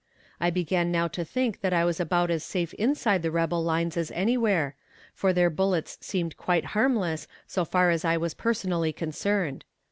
I 0.39 0.49
began 0.49 0.91
now 0.91 1.07
to 1.09 1.23
think 1.23 1.61
that 1.61 1.73
I 1.73 1.85
was 1.85 1.99
about 1.99 2.31
as 2.31 2.43
safe 2.43 2.73
inside 2.73 3.21
the 3.21 3.29
rebel 3.29 3.63
lines 3.63 3.95
as 3.97 4.09
anywhere, 4.15 4.75
for 5.13 5.31
their 5.31 5.51
bullets 5.51 5.99
seemed 6.01 6.37
quite 6.37 6.65
harmless 6.73 7.27
so 7.45 7.63
far 7.63 7.91
as 7.91 8.03
I 8.03 8.17
was 8.17 8.33
personally 8.33 8.93
concerned. 8.93 9.63